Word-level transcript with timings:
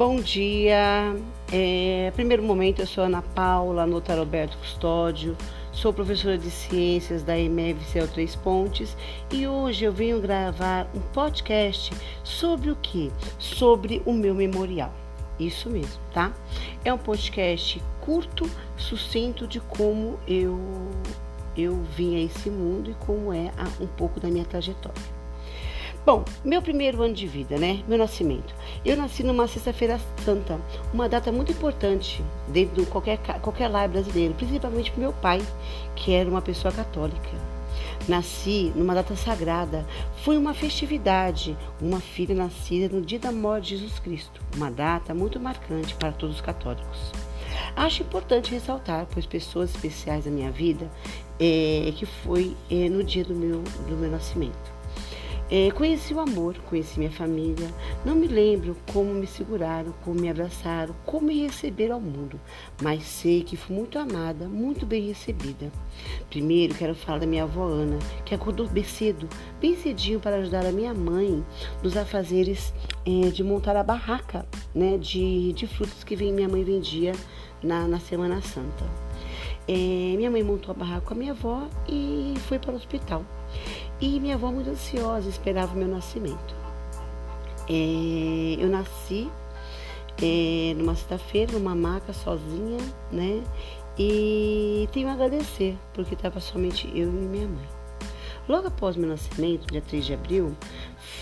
Bom 0.00 0.16
dia. 0.16 1.14
É, 1.52 2.10
primeiro 2.14 2.42
momento, 2.42 2.80
eu 2.80 2.86
sou 2.86 3.04
Ana 3.04 3.20
Paula 3.20 3.84
Nota 3.84 4.14
Roberto 4.14 4.56
Custódio, 4.56 5.36
sou 5.72 5.92
professora 5.92 6.38
de 6.38 6.50
ciências 6.50 7.22
da 7.22 7.36
MFCL 7.36 8.08
Três 8.08 8.34
Pontes 8.34 8.96
e 9.30 9.46
hoje 9.46 9.84
eu 9.84 9.92
venho 9.92 10.18
gravar 10.18 10.88
um 10.94 11.00
podcast 11.12 11.92
sobre 12.24 12.70
o 12.70 12.76
que? 12.76 13.12
Sobre 13.38 14.00
o 14.06 14.14
meu 14.14 14.34
memorial. 14.34 14.90
Isso 15.38 15.68
mesmo, 15.68 16.00
tá? 16.14 16.32
É 16.82 16.90
um 16.94 16.98
podcast 16.98 17.78
curto, 18.00 18.48
sucinto 18.78 19.46
de 19.46 19.60
como 19.60 20.18
eu 20.26 20.58
eu 21.54 21.78
vim 21.94 22.16
a 22.16 22.20
esse 22.20 22.48
mundo 22.48 22.90
e 22.90 22.94
como 23.04 23.34
é 23.34 23.52
um 23.78 23.86
pouco 23.86 24.18
da 24.18 24.28
minha 24.28 24.46
trajetória. 24.46 25.19
Bom, 26.04 26.24
meu 26.42 26.62
primeiro 26.62 27.02
ano 27.02 27.12
de 27.12 27.26
vida, 27.26 27.58
né? 27.58 27.84
Meu 27.86 27.98
nascimento. 27.98 28.54
Eu 28.82 28.96
nasci 28.96 29.22
numa 29.22 29.46
sexta-feira 29.46 30.00
santa, 30.24 30.58
uma 30.94 31.06
data 31.06 31.30
muito 31.30 31.52
importante 31.52 32.24
dentro 32.48 32.82
de 32.82 32.90
qualquer, 32.90 33.18
qualquer 33.18 33.68
lar 33.68 33.86
brasileiro, 33.86 34.32
principalmente 34.32 34.90
para 34.90 35.00
meu 35.00 35.12
pai, 35.12 35.42
que 35.94 36.12
era 36.12 36.30
uma 36.30 36.40
pessoa 36.40 36.72
católica. 36.72 37.28
Nasci 38.08 38.72
numa 38.74 38.94
data 38.94 39.14
sagrada, 39.14 39.86
foi 40.24 40.38
uma 40.38 40.54
festividade, 40.54 41.54
uma 41.78 42.00
filha 42.00 42.34
nascida 42.34 42.88
no 42.88 43.02
dia 43.02 43.18
da 43.18 43.30
morte 43.30 43.74
de 43.74 43.76
Jesus 43.76 43.98
Cristo, 43.98 44.40
uma 44.56 44.70
data 44.70 45.12
muito 45.12 45.38
marcante 45.38 45.94
para 45.96 46.12
todos 46.12 46.36
os 46.36 46.40
católicos. 46.40 47.12
Acho 47.76 48.02
importante 48.04 48.50
ressaltar, 48.50 49.06
pois 49.12 49.26
pessoas 49.26 49.68
especiais 49.74 50.24
da 50.24 50.30
minha 50.30 50.50
vida, 50.50 50.90
é, 51.38 51.92
que 51.94 52.06
foi 52.06 52.56
é, 52.70 52.88
no 52.88 53.04
dia 53.04 53.22
do 53.22 53.34
meu, 53.34 53.62
do 53.86 53.96
meu 53.98 54.10
nascimento. 54.10 54.79
É, 55.52 55.68
conheci 55.72 56.14
o 56.14 56.20
amor, 56.20 56.56
conheci 56.68 56.96
minha 56.96 57.10
família. 57.10 57.68
Não 58.04 58.14
me 58.14 58.28
lembro 58.28 58.76
como 58.92 59.12
me 59.12 59.26
seguraram, 59.26 59.92
como 60.04 60.20
me 60.20 60.30
abraçaram, 60.30 60.94
como 61.04 61.26
me 61.26 61.42
receberam 61.42 61.96
ao 61.96 62.00
mundo, 62.00 62.38
mas 62.80 63.02
sei 63.02 63.42
que 63.42 63.56
fui 63.56 63.74
muito 63.74 63.98
amada, 63.98 64.46
muito 64.46 64.86
bem 64.86 65.08
recebida. 65.08 65.72
Primeiro 66.28 66.74
quero 66.74 66.94
falar 66.94 67.18
da 67.18 67.26
minha 67.26 67.42
avó 67.42 67.66
Ana, 67.66 67.98
que 68.24 68.32
acordou 68.32 68.68
bem 68.68 68.84
cedo, 68.84 69.28
bem 69.60 69.76
cedinho 69.76 70.20
para 70.20 70.36
ajudar 70.36 70.64
a 70.64 70.70
minha 70.70 70.94
mãe 70.94 71.44
nos 71.82 71.96
afazeres 71.96 72.72
é, 73.04 73.28
de 73.30 73.42
montar 73.42 73.76
a 73.76 73.82
barraca 73.82 74.46
né, 74.72 74.96
de, 74.98 75.52
de 75.52 75.66
que 76.06 76.16
minha 76.16 76.48
mãe 76.48 76.62
vendia 76.62 77.12
na, 77.60 77.88
na 77.88 77.98
Semana 77.98 78.40
Santa. 78.40 79.09
É, 79.72 80.16
minha 80.16 80.28
mãe 80.28 80.42
montou 80.42 80.72
a 80.72 80.74
barraca 80.74 81.02
com 81.02 81.14
a 81.14 81.16
minha 81.16 81.30
avó 81.30 81.68
e 81.88 82.34
foi 82.48 82.58
para 82.58 82.72
o 82.72 82.74
hospital. 82.74 83.24
E 84.00 84.18
minha 84.18 84.34
avó, 84.34 84.50
muito 84.50 84.68
ansiosa, 84.68 85.28
esperava 85.28 85.72
o 85.72 85.76
meu 85.76 85.86
nascimento. 85.86 86.56
É, 87.68 88.56
eu 88.58 88.68
nasci 88.68 89.30
é, 90.20 90.74
numa 90.74 90.96
sexta-feira, 90.96 91.52
numa 91.52 91.76
maca, 91.76 92.12
sozinha, 92.12 92.80
né? 93.12 93.44
E 93.96 94.88
tenho 94.90 95.08
a 95.08 95.12
agradecer, 95.12 95.78
porque 95.94 96.14
estava 96.14 96.40
somente 96.40 96.88
eu 96.92 97.08
e 97.08 97.12
minha 97.12 97.46
mãe. 97.46 97.79
Logo 98.50 98.66
após 98.66 98.96
meu 98.96 99.08
nascimento, 99.08 99.70
dia 99.70 99.80
3 99.80 100.04
de 100.04 100.12
abril, 100.12 100.56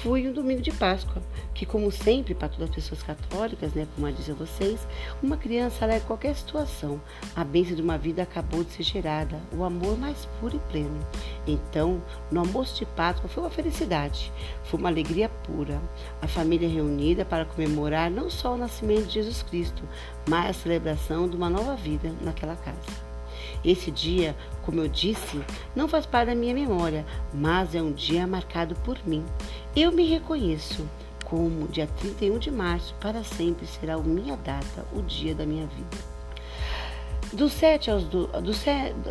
fui 0.03 0.27
um 0.27 0.33
domingo 0.33 0.63
de 0.63 0.73
Páscoa, 0.73 1.23
que 1.53 1.67
como 1.67 1.93
sempre 1.93 2.35
para 2.35 2.49
todas 2.49 2.71
as 2.71 2.75
pessoas 2.75 3.03
católicas, 3.03 3.75
né, 3.75 3.87
como 3.95 4.09
eu 4.09 4.15
disse 4.15 4.31
a 4.31 4.35
vocês, 4.35 4.89
uma 5.23 5.37
criança 5.37 5.85
alega 5.85 6.07
qualquer 6.07 6.35
situação. 6.35 6.99
A 7.37 7.45
bênção 7.45 7.77
de 7.77 7.83
uma 7.83 7.99
vida 7.99 8.23
acabou 8.23 8.65
de 8.65 8.71
ser 8.71 8.83
gerada, 8.83 9.39
o 9.53 9.63
amor 9.63 9.99
mais 9.99 10.27
puro 10.41 10.57
e 10.57 10.73
pleno. 10.73 11.07
Então, 11.47 12.03
no 12.33 12.41
almoço 12.41 12.79
de 12.79 12.87
Páscoa 12.87 13.29
foi 13.29 13.43
uma 13.43 13.51
felicidade, 13.51 14.33
foi 14.65 14.81
uma 14.81 14.89
alegria 14.89 15.29
pura. 15.29 15.79
A 16.23 16.27
família 16.27 16.67
reunida 16.67 17.27
para 17.27 17.45
comemorar 17.45 18.11
não 18.11 18.31
só 18.31 18.55
o 18.55 18.59
nascimento 18.59 19.05
de 19.05 19.13
Jesus 19.13 19.43
Cristo, 19.43 19.83
mas 20.27 20.49
a 20.49 20.55
celebração 20.55 21.29
de 21.29 21.37
uma 21.37 21.51
nova 21.51 21.77
vida 21.77 22.11
naquela 22.23 22.57
casa. 22.57 23.08
Esse 23.65 23.91
dia, 23.91 24.37
como 24.63 24.81
eu 24.81 24.89
disse, 24.89 25.41
não 25.75 25.89
faz 25.89 26.07
parte 26.07 26.29
da 26.29 26.35
minha 26.35 26.55
memória, 26.55 27.05
mas 27.33 27.75
é 27.75 27.83
um 27.83 27.93
dia 27.93 28.27
marcado 28.27 28.75
por 28.77 28.99
mim. 29.07 29.25
Eu 29.75 29.93
me 29.93 30.09
reconheço 30.09 30.89
como 31.25 31.69
dia 31.69 31.87
31 31.87 32.39
de 32.39 32.51
março 32.51 32.95
para 33.01 33.23
sempre 33.23 33.67
será 33.67 33.95
a 33.95 33.99
minha 33.99 34.37
data, 34.37 34.87
o 34.93 35.03
dia 35.03 35.35
da 35.35 35.45
minha 35.45 35.67
vida. 35.67 36.18
Dos 37.33 37.53
sete 37.53 37.91
aos 37.91 38.05
do, 38.05 38.27
do, 38.27 38.53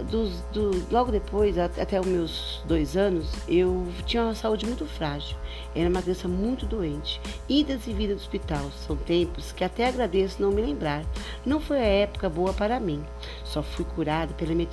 do, 0.04 0.30
do, 0.52 0.88
logo 0.92 1.12
depois, 1.12 1.56
até 1.56 2.00
os 2.00 2.06
meus 2.08 2.64
dois 2.66 2.98
anos, 2.98 3.32
eu 3.48 3.86
tinha 4.08 4.24
uma 4.24 4.34
saúde 4.34 4.66
muito 4.66 4.88
frágil. 4.88 5.38
Era 5.76 5.88
uma 5.88 6.02
criança 6.02 6.28
muito 6.28 6.66
doente. 6.66 7.22
Idas 7.48 7.86
e 7.86 7.94
vidas 7.94 8.18
do 8.18 8.22
hospital 8.22 8.72
são 8.88 8.96
tempos 8.96 9.52
que 9.52 9.64
até 9.64 9.88
agradeço 9.88 10.42
não 10.42 10.50
me 10.50 10.64
lembrar. 10.64 11.06
Não 11.46 11.60
foi 11.60 11.78
a 11.78 11.86
época 11.86 12.28
boa 12.28 12.54
para 12.54 12.80
mim. 12.80 13.06
Só 13.44 13.62
fui 13.62 13.86
curada 13.86 14.34
pela 14.34 14.56
minha 14.56 14.68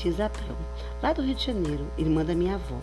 lá 1.03 1.13
do 1.13 1.21
Rio 1.21 1.35
de 1.35 1.45
Janeiro, 1.45 1.87
irmã 1.99 2.25
da 2.25 2.35
minha 2.35 2.55
avó. 2.55 2.81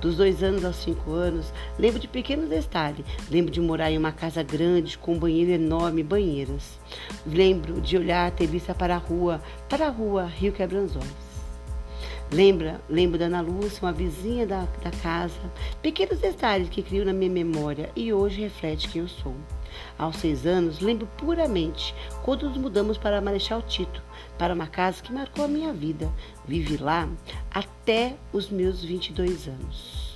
Dos 0.00 0.16
dois 0.16 0.42
anos 0.42 0.64
aos 0.64 0.76
cinco 0.76 1.12
anos, 1.12 1.52
lembro 1.78 1.98
de 1.98 2.06
pequenos 2.06 2.48
detalhes. 2.48 3.04
Lembro 3.30 3.50
de 3.50 3.60
morar 3.60 3.90
em 3.90 3.98
uma 3.98 4.12
casa 4.12 4.42
grande, 4.42 4.98
com 4.98 5.14
um 5.14 5.18
banheiro 5.18 5.52
enorme 5.52 6.02
banheiras. 6.02 6.78
Lembro 7.26 7.80
de 7.80 7.96
olhar, 7.96 8.30
ter 8.30 8.46
vista 8.46 8.74
para 8.74 8.94
a 8.94 8.98
rua, 8.98 9.40
para 9.68 9.86
a 9.86 9.90
rua 9.90 10.26
Rio 10.26 10.52
Quebranzóis. 10.52 11.26
Lembra, 12.30 12.80
lembro 12.88 13.18
da 13.18 13.26
Ana 13.26 13.40
Lúcia, 13.40 13.78
uma 13.82 13.92
vizinha 13.92 14.46
da, 14.46 14.66
da 14.82 14.90
casa. 14.90 15.38
Pequenos 15.80 16.18
detalhes 16.18 16.68
que 16.68 16.82
criou 16.82 17.04
na 17.04 17.12
minha 17.12 17.30
memória 17.30 17.90
e 17.94 18.12
hoje 18.12 18.40
reflete 18.40 18.88
quem 18.88 19.02
eu 19.02 19.08
sou. 19.08 19.34
Aos 19.98 20.16
seis 20.16 20.46
anos, 20.46 20.80
lembro 20.80 21.08
puramente 21.18 21.94
quando 22.22 22.48
nos 22.48 22.56
mudamos 22.56 22.98
para 22.98 23.20
Marechal 23.20 23.62
Tito, 23.62 24.02
para 24.38 24.54
uma 24.54 24.66
casa 24.66 25.02
que 25.02 25.12
marcou 25.12 25.44
a 25.44 25.48
minha 25.48 25.72
vida. 25.72 26.10
Vivi 26.46 26.76
lá 26.76 27.08
até 27.50 28.16
os 28.32 28.50
meus 28.50 28.84
22 28.84 29.48
anos. 29.48 30.06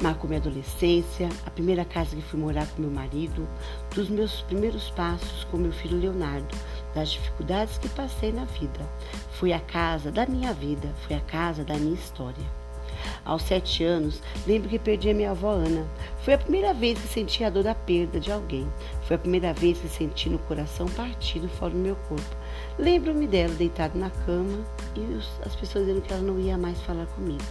Marcou 0.00 0.28
minha 0.28 0.40
adolescência, 0.40 1.28
a 1.44 1.50
primeira 1.50 1.84
casa 1.84 2.14
que 2.14 2.22
fui 2.22 2.38
morar 2.38 2.66
com 2.68 2.82
meu 2.82 2.90
marido, 2.90 3.48
dos 3.92 4.08
meus 4.08 4.42
primeiros 4.42 4.90
passos 4.90 5.42
com 5.44 5.56
meu 5.56 5.72
filho 5.72 5.98
Leonardo, 5.98 6.56
das 6.94 7.10
dificuldades 7.10 7.78
que 7.78 7.88
passei 7.88 8.30
na 8.30 8.44
vida. 8.44 8.88
Foi 9.32 9.52
a 9.52 9.58
casa 9.58 10.12
da 10.12 10.24
minha 10.24 10.52
vida, 10.52 10.88
foi 11.06 11.16
a 11.16 11.20
casa 11.20 11.64
da 11.64 11.74
minha 11.74 11.94
história. 11.94 12.67
Aos 13.24 13.42
sete 13.42 13.84
anos, 13.84 14.22
lembro 14.46 14.68
que 14.68 14.78
perdi 14.78 15.10
a 15.10 15.14
minha 15.14 15.30
avó 15.30 15.50
Ana. 15.50 15.86
Foi 16.22 16.34
a 16.34 16.38
primeira 16.38 16.74
vez 16.74 16.98
que 16.98 17.08
senti 17.08 17.44
a 17.44 17.50
dor 17.50 17.62
da 17.62 17.74
perda 17.74 18.20
de 18.20 18.30
alguém. 18.30 18.66
Foi 19.02 19.16
a 19.16 19.18
primeira 19.18 19.52
vez 19.52 19.78
que 19.78 19.88
senti 19.88 20.28
no 20.28 20.38
coração 20.40 20.86
partido 20.88 21.48
fora 21.48 21.72
do 21.72 21.78
meu 21.78 21.96
corpo. 22.08 22.36
Lembro-me 22.78 23.26
dela 23.26 23.54
deitada 23.54 23.98
na 23.98 24.10
cama 24.10 24.64
e 24.96 25.18
as 25.44 25.54
pessoas 25.54 25.86
dizendo 25.86 26.02
que 26.02 26.12
ela 26.12 26.22
não 26.22 26.38
ia 26.38 26.58
mais 26.58 26.80
falar 26.82 27.06
comigo. 27.06 27.44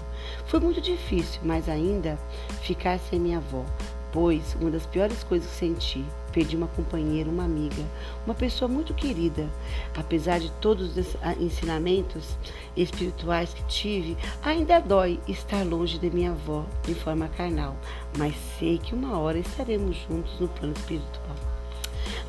Foi 0.46 0.60
muito 0.60 0.82
difícil, 0.82 1.42
mas 1.44 1.68
ainda 1.68 2.18
ficar 2.62 3.00
sem 3.00 3.20
minha 3.20 3.38
avó 3.38 3.66
pois 4.12 4.56
uma 4.60 4.72
das 4.72 4.86
piores 4.86 5.24
coisas 5.24 5.48
que 5.48 5.56
senti, 5.58 6.06
perdi 6.38 6.56
uma 6.56 6.68
companheira, 6.68 7.28
uma 7.28 7.46
amiga, 7.46 7.84
uma 8.24 8.36
pessoa 8.36 8.70
muito 8.70 8.94
querida. 8.94 9.50
Apesar 9.98 10.40
de 10.40 10.52
todos 10.62 10.96
os 10.96 11.16
ensinamentos 11.40 12.38
espirituais 12.76 13.56
que 13.56 13.64
tive, 13.64 14.16
ainda 14.44 14.80
dói 14.80 15.20
estar 15.28 15.66
longe 15.66 15.98
de 15.98 16.12
minha 16.12 16.30
avó 16.30 16.64
de 16.84 16.94
forma 16.94 17.28
carnal, 17.30 17.76
mas 18.20 18.36
sei 18.60 18.78
que 18.78 18.94
uma 18.94 19.18
hora 19.18 19.40
estaremos 19.40 19.98
juntos 20.08 20.40
no 20.40 20.48
plano 20.48 20.74
espiritual. 20.78 21.36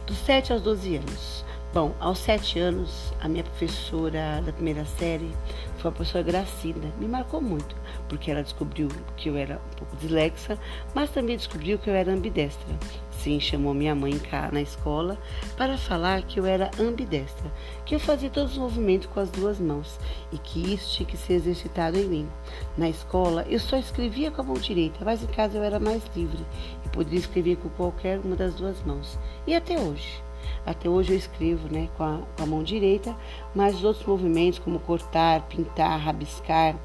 Dos 0.06 0.16
7 0.20 0.54
aos 0.54 0.62
12 0.62 0.96
anos. 0.96 1.44
Bom, 1.74 1.94
aos 2.00 2.18
sete 2.20 2.58
anos, 2.58 3.12
a 3.20 3.28
minha 3.28 3.44
professora 3.44 4.42
da 4.42 4.50
primeira 4.54 4.86
série 4.86 5.30
foi 5.76 5.90
a 5.90 5.92
professora 5.92 6.24
Gracinda. 6.24 6.88
Me 6.98 7.06
marcou 7.06 7.42
muito, 7.42 7.76
porque 8.08 8.30
ela 8.30 8.42
descobriu 8.42 8.88
que 9.18 9.28
eu 9.28 9.36
era 9.36 9.56
um 9.56 9.76
pouco 9.76 9.94
dislexa, 9.96 10.58
mas 10.94 11.10
também 11.10 11.36
descobriu 11.36 11.78
que 11.78 11.90
eu 11.90 11.94
era 11.94 12.10
ambidestra. 12.10 12.74
Sim, 13.18 13.40
chamou 13.40 13.74
minha 13.74 13.96
mãe 13.96 14.16
cá 14.16 14.48
na 14.52 14.62
escola 14.62 15.18
para 15.56 15.76
falar 15.76 16.22
que 16.22 16.38
eu 16.38 16.46
era 16.46 16.70
ambidestra, 16.78 17.52
que 17.84 17.92
eu 17.94 17.98
fazia 17.98 18.30
todos 18.30 18.52
os 18.52 18.58
movimentos 18.58 19.08
com 19.08 19.18
as 19.18 19.28
duas 19.28 19.58
mãos 19.58 19.98
e 20.32 20.38
que 20.38 20.74
isso 20.74 20.94
tinha 20.94 21.06
que 21.08 21.16
ser 21.16 21.34
exercitado 21.34 21.98
em 21.98 22.04
mim. 22.04 22.28
Na 22.76 22.88
escola, 22.88 23.44
eu 23.48 23.58
só 23.58 23.76
escrevia 23.76 24.30
com 24.30 24.40
a 24.40 24.44
mão 24.44 24.54
direita, 24.54 25.04
mas 25.04 25.20
em 25.20 25.26
casa 25.26 25.58
eu 25.58 25.64
era 25.64 25.80
mais 25.80 26.00
livre 26.14 26.38
e 26.86 26.88
poderia 26.90 27.18
escrever 27.18 27.56
com 27.56 27.68
qualquer 27.70 28.20
uma 28.20 28.36
das 28.36 28.54
duas 28.54 28.80
mãos. 28.84 29.18
E 29.46 29.54
até 29.54 29.76
hoje. 29.80 30.22
Até 30.64 30.88
hoje 30.88 31.12
eu 31.12 31.18
escrevo 31.18 31.68
né, 31.72 31.88
com, 31.96 32.04
a, 32.04 32.20
com 32.36 32.42
a 32.44 32.46
mão 32.46 32.62
direita, 32.62 33.16
mas 33.52 33.74
os 33.76 33.84
outros 33.84 34.06
movimentos, 34.06 34.60
como 34.60 34.78
cortar, 34.78 35.42
pintar, 35.48 35.98
rabiscar, 35.98 36.76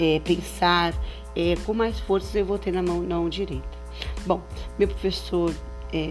é, 0.00 0.18
pensar, 0.20 0.94
é, 1.36 1.56
com 1.66 1.74
mais 1.74 2.00
forças 2.00 2.34
eu 2.34 2.46
vou 2.46 2.58
ter 2.58 2.72
na 2.72 2.82
mão, 2.82 3.02
na 3.02 3.16
mão 3.16 3.28
direita. 3.28 3.84
Bom, 4.26 4.40
meu 4.78 4.88
professor 4.88 5.54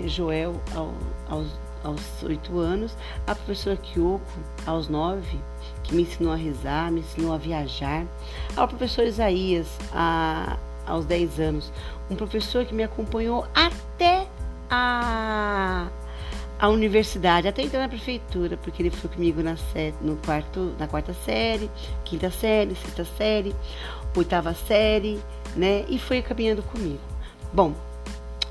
Joel, 0.08 0.56
ao, 0.76 0.94
aos, 1.30 1.48
aos 1.84 2.24
8 2.24 2.60
anos, 2.60 2.98
a 3.28 3.36
professora 3.36 3.76
Kyoko, 3.78 4.22
aos 4.66 4.88
9, 4.88 5.40
que 5.84 5.94
me 5.94 6.04
ensinou 6.04 6.34
a 6.34 6.36
rezar, 6.36 6.92
me 6.92 7.02
ensinou 7.02 7.34
a 7.34 7.38
viajar, 7.38 8.06
ao 8.56 8.68
professor 8.68 9.06
Isaías, 9.06 9.68
a, 9.94 10.58
aos 10.86 11.06
10 11.06 11.40
anos, 11.40 11.72
um 12.10 12.16
professor 12.16 12.66
que 12.66 12.74
me 12.74 12.84
acompanhou 12.84 13.46
até 13.54 14.28
a 14.70 15.88
a 16.64 16.70
universidade, 16.70 17.46
até 17.46 17.62
entrar 17.62 17.82
na 17.82 17.90
prefeitura, 17.90 18.56
porque 18.56 18.82
ele 18.82 18.90
foi 18.90 19.10
comigo 19.10 19.44
na, 19.44 19.58
no 20.00 20.16
quarto, 20.16 20.74
na 20.80 20.88
quarta 20.88 21.14
série, 21.14 21.70
quinta 22.06 22.32
série, 22.32 22.74
sexta 22.74 23.04
série, 23.04 23.54
oitava 24.16 24.54
série, 24.54 25.20
né? 25.58 25.84
E 25.90 26.00
foi 26.00 26.22
caminhando 26.22 26.64
comigo. 26.64 27.02
Bom, 27.52 27.74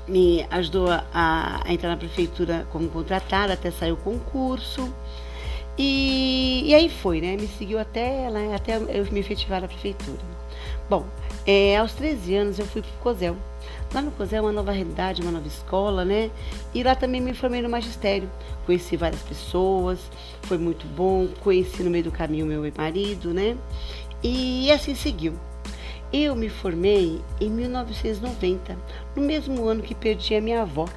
me 0.07 0.45
ajudou 0.49 0.89
a, 0.89 1.61
a 1.65 1.73
entrar 1.73 1.89
na 1.89 1.97
prefeitura 1.97 2.67
como 2.71 2.89
contratada, 2.89 3.53
até 3.53 3.71
sair 3.71 3.91
o 3.91 3.97
concurso. 3.97 4.93
E, 5.77 6.63
e 6.65 6.75
aí 6.75 6.89
foi, 6.89 7.19
né? 7.19 7.35
Me 7.35 7.47
seguiu 7.47 7.79
até, 7.79 8.29
lá, 8.29 8.55
até 8.55 8.77
eu 8.77 9.05
me 9.11 9.19
efetivar 9.19 9.61
na 9.61 9.67
prefeitura. 9.67 10.19
Bom, 10.89 11.05
é, 11.45 11.77
aos 11.77 11.93
13 11.93 12.35
anos 12.35 12.59
eu 12.59 12.65
fui 12.65 12.81
para 12.81 12.91
o 12.91 13.03
COSEL. 13.03 13.35
Lá 13.93 14.01
no 14.01 14.11
COSEL 14.11 14.39
é 14.39 14.41
uma 14.41 14.51
nova 14.51 14.71
realidade, 14.71 15.21
uma 15.21 15.31
nova 15.31 15.47
escola, 15.47 16.03
né? 16.03 16.29
E 16.73 16.83
lá 16.83 16.95
também 16.95 17.21
me 17.21 17.33
formei 17.33 17.61
no 17.61 17.69
magistério. 17.69 18.29
Conheci 18.65 18.97
várias 18.97 19.21
pessoas, 19.21 19.99
foi 20.43 20.57
muito 20.57 20.85
bom. 20.87 21.27
Conheci 21.41 21.83
no 21.83 21.89
meio 21.89 22.05
do 22.05 22.11
caminho 22.11 22.45
meu 22.45 22.61
marido, 22.75 23.33
né? 23.33 23.57
E 24.21 24.71
assim 24.71 24.95
seguiu. 24.95 25.33
Eu 26.15 26.35
me 26.35 26.47
formei 26.47 27.19
em 27.41 27.49
1990, 27.49 28.77
no 29.15 29.23
mesmo 29.23 29.67
ano 29.67 29.81
que 29.81 29.95
perdi 29.95 30.35
a 30.35 30.41
minha 30.41 30.61
avó. 30.61 30.87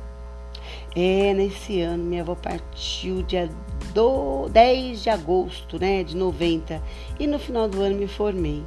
É, 0.95 1.33
nesse 1.33 1.81
ano, 1.81 2.05
minha 2.05 2.21
avó 2.21 2.35
partiu 2.35 3.23
dia 3.23 3.49
do 3.95 4.47
10 4.51 5.03
de 5.03 5.09
agosto, 5.09 5.79
né, 5.79 6.05
de 6.05 6.15
90. 6.15 6.83
E 7.19 7.27
no 7.27 7.39
final 7.39 7.67
do 7.67 7.81
ano 7.81 7.97
me 7.97 8.07
formei. 8.07 8.63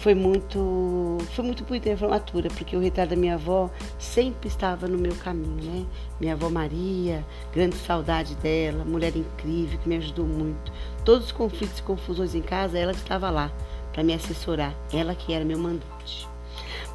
Foi 0.00 0.12
muito, 0.12 1.18
foi 1.36 1.44
muito 1.44 1.62
bonita 1.62 1.92
a 1.92 1.96
formatura, 1.96 2.48
porque 2.48 2.76
o 2.76 2.80
retrato 2.80 3.10
da 3.10 3.16
minha 3.16 3.34
avó 3.34 3.70
sempre 3.96 4.48
estava 4.48 4.88
no 4.88 4.98
meu 4.98 5.14
caminho, 5.14 5.62
né? 5.62 5.86
Minha 6.20 6.32
avó 6.32 6.50
Maria, 6.50 7.24
grande 7.54 7.76
saudade 7.76 8.34
dela, 8.34 8.84
mulher 8.84 9.16
incrível 9.16 9.78
que 9.78 9.88
me 9.88 9.98
ajudou 9.98 10.26
muito. 10.26 10.72
Todos 11.04 11.26
os 11.26 11.32
conflitos 11.32 11.78
e 11.78 11.82
confusões 11.82 12.34
em 12.34 12.42
casa, 12.42 12.76
ela 12.76 12.90
estava 12.90 13.30
lá 13.30 13.52
para 13.92 14.02
me 14.02 14.12
assessorar, 14.12 14.74
ela 14.92 15.14
que 15.14 15.32
era 15.32 15.44
meu 15.44 15.58
mandante. 15.58 15.91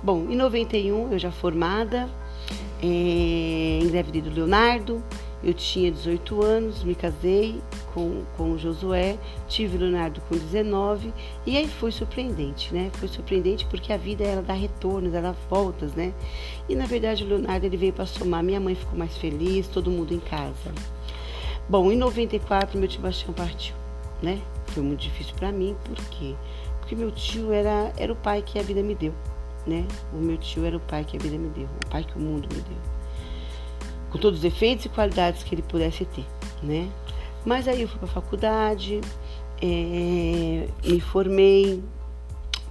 Bom, 0.02 0.28
em 0.30 0.36
91 0.36 1.12
eu 1.12 1.20
já 1.20 1.32
formada, 1.32 2.08
é, 2.82 3.80
engravidei 3.82 4.22
do 4.22 4.30
Leonardo, 4.30 5.04
eu 5.44 5.54
tinha 5.54 5.92
18 5.92 6.44
anos, 6.44 6.84
me 6.84 6.96
casei 6.96 7.62
com, 7.94 8.24
com 8.36 8.52
o 8.52 8.60
Josué, 8.60 9.18
tive 9.48 9.78
o 9.78 9.80
Leonardo 9.80 10.22
com 10.28 10.36
19 10.36 11.14
e 11.46 11.58
aí 11.58 11.68
foi 11.68 11.92
surpreendente, 11.92 12.74
né? 12.74 12.90
Foi 12.94 13.08
surpreendente 13.08 13.66
porque 13.66 13.94
a 13.94 13.98
vida 13.98 14.24
ela 14.24 14.42
dá 14.42 14.54
retornos, 14.54 15.14
ela 15.14 15.32
dá 15.32 15.36
voltas, 15.50 15.94
né? 15.94 16.14
E 16.68 16.76
na 16.76 16.86
verdade 16.86 17.24
o 17.24 17.28
Leonardo 17.28 17.66
ele 17.66 17.78
veio 17.78 17.94
para 17.94 18.06
somar, 18.06 18.44
minha 18.44 18.60
mãe 18.60 18.76
ficou 18.76 18.98
mais 18.98 19.16
feliz, 19.18 19.68
todo 19.68 19.92
mundo 19.92 20.14
em 20.14 20.20
casa. 20.20 20.74
Bom, 21.70 21.92
em 21.92 21.98
94 21.98 22.78
meu 22.80 22.88
tio 22.88 23.02
Bastião 23.02 23.34
partiu, 23.34 23.76
né? 24.22 24.40
Foi 24.68 24.84
muito 24.84 25.02
difícil 25.02 25.34
para 25.36 25.52
mim, 25.52 25.76
por 25.86 25.96
quê? 26.10 26.36
Porque 26.80 26.96
meu 26.96 27.12
tio 27.12 27.52
era, 27.52 27.92
era 27.98 28.12
o 28.12 28.16
pai 28.16 28.42
que 28.42 28.58
a 28.58 28.64
vida 28.64 28.82
me 28.82 28.96
deu, 28.96 29.14
né? 29.68 29.86
O 30.14 30.18
meu 30.18 30.38
tio 30.38 30.66
era 30.66 30.78
o 30.78 30.80
pai 30.80 31.04
que 31.04 31.18
a 31.18 31.20
vida 31.20 31.38
me 31.38 31.50
deu, 31.50 31.66
o 31.66 31.90
pai 31.90 32.04
que 32.04 32.16
o 32.16 32.20
mundo 32.20 32.48
me 32.54 32.62
deu. 32.62 32.78
Com 34.10 34.18
todos 34.18 34.40
os 34.40 34.46
efeitos 34.46 34.86
e 34.86 34.90
qualidades 34.90 35.44
que 35.44 35.54
ele 35.54 35.62
pudesse 35.62 36.06
ter, 36.06 36.26
né? 36.64 36.90
Mas 37.46 37.68
aí 37.68 37.82
eu 37.82 37.88
fui 37.88 38.00
para 38.00 38.08
a 38.08 38.12
faculdade, 38.12 39.02
é, 39.62 40.68
me 40.86 41.00
formei, 41.00 41.84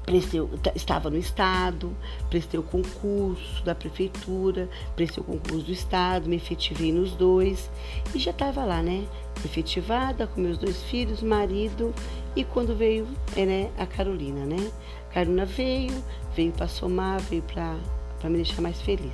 prestei, 0.06 0.41
estava 0.76 1.11
no 1.11 1.19
Estado, 1.19 1.94
prestei 2.31 2.58
o 2.58 2.62
concurso 2.62 3.62
da 3.64 3.75
Prefeitura, 3.75 4.69
prestei 4.94 5.20
o 5.20 5.26
concurso 5.26 5.67
do 5.67 5.73
Estado, 5.73 6.29
me 6.29 6.37
efetivei 6.37 6.93
nos 6.93 7.12
dois 7.12 7.69
e 8.14 8.19
já 8.19 8.31
estava 8.31 8.64
lá, 8.64 8.81
né? 8.82 9.05
Efetivada 9.44 10.26
com 10.29 10.41
meus 10.41 10.56
dois 10.56 10.81
filhos, 10.85 11.20
marido 11.23 11.93
e 12.37 12.44
quando 12.44 12.75
veio 12.75 13.06
é, 13.35 13.44
né, 13.44 13.70
a 13.76 13.85
Carolina, 13.85 14.47
né? 14.47 14.70
A 15.11 15.14
Carolina 15.14 15.44
veio, 15.44 16.03
veio 16.35 16.53
para 16.53 16.69
somar, 16.69 17.20
veio 17.20 17.43
para 17.43 17.76
me 18.25 18.37
deixar 18.37 18.62
mais 18.62 18.81
feliz. 18.81 19.12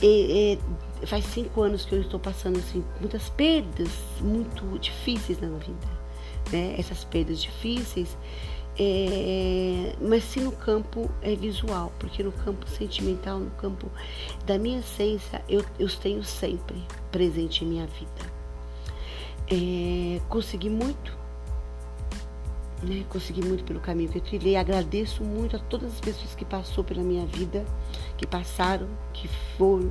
E, 0.00 0.58
e, 1.02 1.06
faz 1.06 1.24
cinco 1.26 1.60
anos 1.60 1.84
que 1.84 1.92
eu 1.92 2.00
estou 2.00 2.20
passando 2.20 2.58
assim 2.58 2.84
muitas 3.00 3.28
perdas 3.30 3.90
muito 4.20 4.78
difíceis 4.78 5.40
na 5.40 5.48
vida, 5.48 5.88
né? 6.52 6.76
Essas 6.78 7.02
perdas 7.04 7.42
difíceis 7.42 8.16
é, 8.78 9.94
mas 10.00 10.24
sim 10.24 10.40
no 10.40 10.52
campo 10.52 11.10
é, 11.20 11.34
visual, 11.34 11.92
porque 11.98 12.22
no 12.22 12.32
campo 12.32 12.66
sentimental, 12.68 13.40
no 13.40 13.50
campo 13.50 13.90
da 14.46 14.56
minha 14.56 14.78
essência, 14.78 15.42
eu, 15.48 15.64
eu 15.78 15.88
tenho 15.96 16.22
sempre 16.22 16.80
presente 17.10 17.64
em 17.64 17.68
minha 17.68 17.86
vida. 17.86 18.32
É, 19.50 20.20
consegui 20.28 20.70
muito, 20.70 21.21
né? 22.82 23.04
Consegui 23.08 23.42
muito 23.42 23.64
pelo 23.64 23.80
caminho 23.80 24.10
que 24.10 24.18
eu 24.18 24.22
trilhei. 24.22 24.56
Agradeço 24.56 25.22
muito 25.24 25.56
a 25.56 25.58
todas 25.58 25.92
as 25.92 26.00
pessoas 26.00 26.34
que 26.34 26.44
passou 26.44 26.82
pela 26.82 27.02
minha 27.02 27.26
vida, 27.26 27.64
que 28.16 28.26
passaram, 28.26 28.88
que 29.12 29.28
foram. 29.56 29.90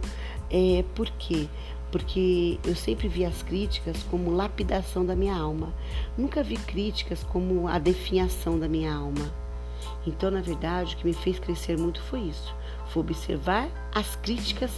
É, 0.50 0.84
por 0.96 1.10
quê? 1.12 1.48
porque 1.92 2.58
eu 2.64 2.76
sempre 2.76 3.08
vi 3.08 3.26
as 3.26 3.44
críticas 3.44 4.02
como 4.04 4.32
lapidação 4.32 5.06
da 5.06 5.16
minha 5.16 5.36
alma. 5.36 5.74
Nunca 6.18 6.42
vi 6.42 6.56
críticas 6.56 7.24
como 7.24 7.68
a 7.68 7.78
definhação 7.78 8.58
da 8.58 8.68
minha 8.68 8.94
alma. 8.94 9.30
Então, 10.08 10.32
na 10.32 10.42
verdade, 10.42 10.96
o 10.96 10.98
que 10.98 11.06
me 11.06 11.14
fez 11.14 11.38
crescer 11.38 11.78
muito 11.78 12.02
foi 12.04 12.22
isso: 12.22 12.56
foi 12.88 13.02
observar 13.02 13.70
as 13.94 14.16
críticas 14.16 14.72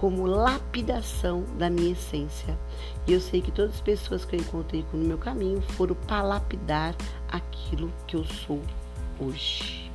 como 0.00 0.24
lapidação 0.24 1.44
da 1.58 1.68
minha 1.68 1.92
essência. 1.92 2.58
E 3.06 3.12
eu 3.12 3.20
sei 3.20 3.42
que 3.42 3.52
todas 3.52 3.74
as 3.74 3.80
pessoas 3.82 4.24
que 4.24 4.34
eu 4.34 4.40
encontrei 4.40 4.84
no 4.94 5.04
meu 5.04 5.18
caminho 5.18 5.60
foram 5.60 5.94
para 5.94 6.22
lapidar 6.22 6.96
aquilo 7.28 7.92
que 8.06 8.16
eu 8.16 8.24
sou 8.24 8.62
hoje. 9.20 9.89